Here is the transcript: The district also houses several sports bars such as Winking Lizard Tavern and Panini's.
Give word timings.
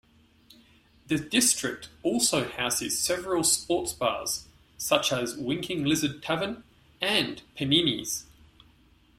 The 1.09 1.17
district 1.19 1.89
also 2.01 2.49
houses 2.49 2.97
several 2.97 3.43
sports 3.43 3.93
bars 3.93 4.47
such 4.75 5.13
as 5.13 5.37
Winking 5.37 5.83
Lizard 5.85 6.23
Tavern 6.23 6.63
and 6.99 7.43
Panini's. 7.55 8.25